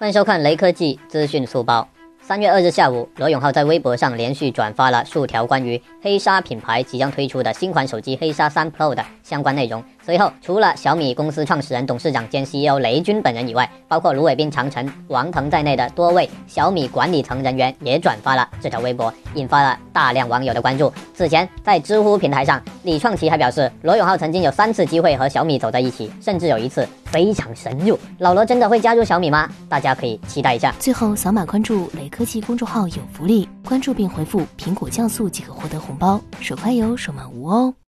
[0.00, 1.86] 欢迎收看雷科技资讯速报。
[2.30, 9.82] 三月二日下午，罗永浩在微博上连续转发了数条关于黑鲨品牌即将推出的新款手机黑鲨三 Pro 的相关内容。
[10.00, 20.92] 随后，除了小米公司创始人、董事长兼 CEO 雷军本人以外，包括卢伟斌、长城、王腾在内的多位小米管理层人员也转发了这条微博，引发了大量网友的关注。
[21.12, 27.98] 此前，在知乎平台上，李创奇还表示，罗永浩曾经有三次机会和小米走在一起，甚至有一次非常深入。
[28.18, 29.48] 老罗真的会加入小米吗？
[29.68, 30.72] 大家可以期待一下。
[30.78, 37.74] 最后，扫码关注雷科科技公众号有福利，关注并回复“苹果酵素”即可获得红包，手快有，手慢无哦。